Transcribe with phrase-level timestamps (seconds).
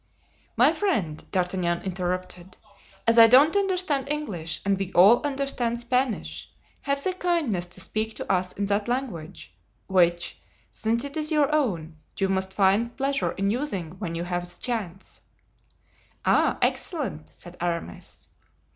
[0.57, 2.57] "My friend," D'Artagnan interrupted,
[3.05, 8.15] "as I don't understand English and we all understand Spanish, have the kindness to speak
[8.15, 10.41] to us in that language, which,
[10.71, 14.59] since it is your own, you must find pleasure in using when you have the
[14.59, 15.21] chance."
[16.25, 16.57] "Ah!
[16.63, 18.27] excellent!" said Aramis.